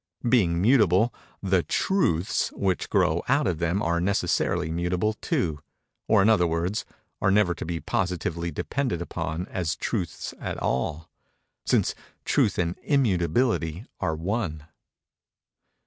[0.27, 1.13] Being mutable,
[1.43, 5.59] the "truths" which grow out of them are necessarily mutable too;
[6.07, 6.85] or, in other words,
[7.21, 11.93] are never to be positively depended upon as truths at all—since
[12.25, 14.65] Truth and Immutability are one.